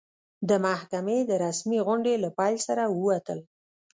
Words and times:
د 0.49 0.51
محکمې 0.65 1.17
د 1.29 1.31
رسمي 1.45 1.79
غونډې 1.87 2.13
له 2.23 2.29
پیل 2.37 2.55
سره 2.67 2.83
ووتل. 2.95 3.39